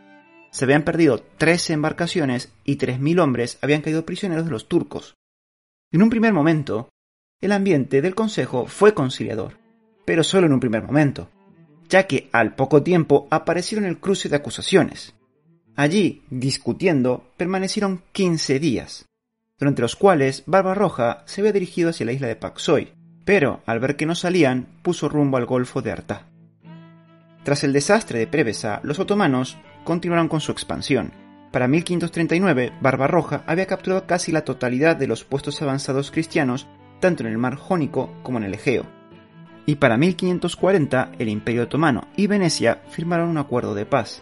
Se 0.51 0.65
habían 0.65 0.83
perdido 0.83 1.19
13 1.39 1.73
embarcaciones 1.73 2.53
y 2.65 2.79
3.000 2.79 3.21
hombres 3.21 3.59
habían 3.63 3.83
caído 3.83 4.05
prisioneros 4.05 4.45
de 4.45 4.51
los 4.51 4.69
turcos. 4.69 5.17
En 5.93 6.03
un 6.03 6.11
primer 6.11 6.33
momento, 6.33 6.89
el 7.41 7.53
ambiente 7.53 8.03
del 8.03 8.15
consejo 8.15 8.67
fue 8.67 8.95
conciliador, 8.95 9.59
pero 10.05 10.25
solo 10.25 10.47
en 10.47 10.53
un 10.53 10.61
primer 10.61 10.83
momento, 10.83 11.31
ya 11.91 12.07
que 12.07 12.31
al 12.33 12.55
poco 12.55 12.83
tiempo 12.83 13.27
aparecieron 13.31 13.85
el 13.85 13.99
cruce 13.99 14.29
de 14.29 14.37
acusaciones. 14.37 15.15
Allí, 15.77 16.23
discutiendo, 16.31 17.25
permanecieron 17.37 18.03
15 18.13 18.59
días, 18.61 19.07
durante 19.59 19.83
los 19.83 19.97
cuales 19.97 20.45
Barbarroja 20.47 21.23
se 21.27 21.41
había 21.41 21.53
dirigido 21.53 21.91
hacia 21.91 22.07
la 22.07 22.13
isla 22.13 22.29
de 22.29 22.37
Paxoy, 22.37 22.93
pero 23.25 23.63
al 23.67 23.81
ver 23.81 23.97
que 23.97 24.07
no 24.07 24.15
salían, 24.15 24.69
puso 24.83 25.09
rumbo 25.09 25.37
al 25.37 25.47
Golfo 25.47 25.83
de 25.83 25.93
Artá. 25.93 26.27
Tras 27.45 27.65
el 27.65 27.73
desastre 27.73 28.19
de 28.19 28.27
Prevesa, 28.27 28.81
los 28.83 28.99
otomanos 28.99 29.59
continuaron 29.85 30.29
con 30.29 30.41
su 30.41 30.53
expansión. 30.53 31.13
Para 31.51 31.67
1539, 31.67 32.73
Barbarroja 32.81 33.43
había 33.47 33.67
capturado 33.67 34.07
casi 34.07 34.31
la 34.31 34.45
totalidad 34.45 34.97
de 34.97 35.09
los 35.09 35.25
puestos 35.25 35.61
avanzados 35.63 36.11
cristianos, 36.11 36.69
tanto 37.01 37.25
en 37.25 37.31
el 37.31 37.39
mar 37.39 37.57
Jónico 37.57 38.15
como 38.23 38.39
en 38.39 38.45
el 38.45 38.55
Egeo. 38.55 39.00
Y 39.71 39.77
para 39.77 39.97
1540, 39.97 41.13
el 41.21 41.29
Imperio 41.29 41.63
Otomano 41.63 42.09
y 42.17 42.27
Venecia 42.27 42.83
firmaron 42.91 43.29
un 43.29 43.39
acuerdo 43.39 43.73
de 43.73 43.87
paz. 43.87 44.21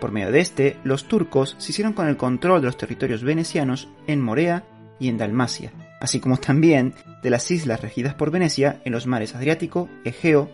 Por 0.00 0.10
medio 0.10 0.32
de 0.32 0.40
este, 0.40 0.78
los 0.84 1.04
turcos 1.04 1.54
se 1.58 1.72
hicieron 1.72 1.92
con 1.92 2.08
el 2.08 2.16
control 2.16 2.62
de 2.62 2.68
los 2.68 2.78
territorios 2.78 3.22
venecianos 3.22 3.90
en 4.06 4.22
Morea 4.22 4.64
y 4.98 5.08
en 5.08 5.18
Dalmacia, 5.18 5.70
así 6.00 6.18
como 6.18 6.38
también 6.38 6.94
de 7.22 7.28
las 7.28 7.50
islas 7.50 7.82
regidas 7.82 8.14
por 8.14 8.30
Venecia 8.30 8.80
en 8.86 8.92
los 8.92 9.06
mares 9.06 9.34
Adriático, 9.34 9.90
Egeo, 10.02 10.50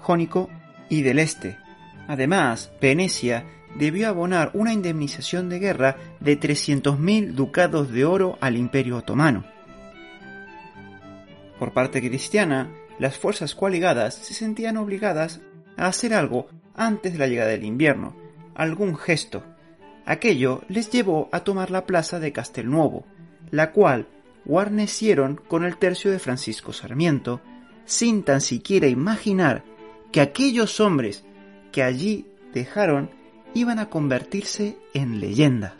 Jónico 0.00 0.50
y 0.90 1.00
del 1.00 1.18
Este. 1.18 1.56
Además, 2.06 2.72
Venecia 2.82 3.46
debió 3.78 4.08
abonar 4.08 4.50
una 4.52 4.74
indemnización 4.74 5.48
de 5.48 5.58
guerra 5.58 5.96
de 6.20 6.38
300.000 6.38 7.30
ducados 7.30 7.90
de 7.90 8.04
oro 8.04 8.36
al 8.42 8.58
Imperio 8.58 8.98
Otomano. 8.98 9.46
Por 11.58 11.72
parte 11.72 12.00
cristiana, 12.00 12.68
las 13.00 13.16
fuerzas 13.16 13.54
coaligadas 13.54 14.14
se 14.14 14.34
sentían 14.34 14.76
obligadas 14.76 15.40
a 15.78 15.86
hacer 15.86 16.12
algo 16.12 16.48
antes 16.76 17.14
de 17.14 17.18
la 17.18 17.26
llegada 17.26 17.50
del 17.50 17.64
invierno, 17.64 18.14
algún 18.54 18.94
gesto. 18.94 19.42
Aquello 20.04 20.62
les 20.68 20.90
llevó 20.90 21.30
a 21.32 21.40
tomar 21.40 21.70
la 21.70 21.86
plaza 21.86 22.20
de 22.20 22.32
Castelnuovo, 22.32 23.06
la 23.50 23.72
cual 23.72 24.06
guarnecieron 24.44 25.40
con 25.48 25.64
el 25.64 25.78
tercio 25.78 26.10
de 26.10 26.18
Francisco 26.18 26.74
Sarmiento, 26.74 27.40
sin 27.86 28.22
tan 28.22 28.42
siquiera 28.42 28.86
imaginar 28.86 29.64
que 30.12 30.20
aquellos 30.20 30.78
hombres 30.78 31.24
que 31.72 31.82
allí 31.82 32.26
dejaron 32.52 33.10
iban 33.54 33.78
a 33.78 33.88
convertirse 33.88 34.76
en 34.92 35.20
leyendas. 35.20 35.72